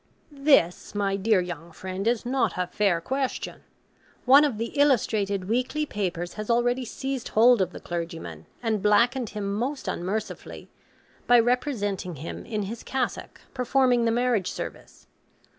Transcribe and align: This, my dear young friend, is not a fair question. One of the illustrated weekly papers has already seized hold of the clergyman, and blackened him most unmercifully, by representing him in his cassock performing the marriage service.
This, 0.31 0.95
my 0.95 1.15
dear 1.15 1.41
young 1.41 1.71
friend, 1.71 2.07
is 2.07 2.25
not 2.25 2.53
a 2.57 2.65
fair 2.65 2.99
question. 2.99 3.61
One 4.25 4.43
of 4.43 4.57
the 4.57 4.69
illustrated 4.69 5.47
weekly 5.47 5.85
papers 5.85 6.33
has 6.33 6.49
already 6.49 6.85
seized 6.85 7.27
hold 7.27 7.61
of 7.61 7.71
the 7.71 7.79
clergyman, 7.79 8.47
and 8.63 8.81
blackened 8.81 9.29
him 9.29 9.53
most 9.53 9.87
unmercifully, 9.87 10.69
by 11.27 11.39
representing 11.39 12.15
him 12.15 12.47
in 12.47 12.63
his 12.63 12.81
cassock 12.81 13.41
performing 13.53 14.05
the 14.05 14.11
marriage 14.11 14.49
service. 14.49 15.05